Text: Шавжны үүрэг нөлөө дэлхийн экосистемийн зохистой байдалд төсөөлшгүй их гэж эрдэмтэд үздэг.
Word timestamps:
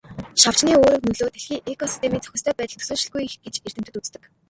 Шавжны 0.41 0.71
үүрэг 0.79 1.01
нөлөө 1.07 1.29
дэлхийн 1.33 1.65
экосистемийн 1.73 2.23
зохистой 2.25 2.53
байдалд 2.57 2.79
төсөөлшгүй 2.81 3.21
их 3.25 3.33
гэж 3.43 3.55
эрдэмтэд 3.65 3.95
үздэг. 3.99 4.23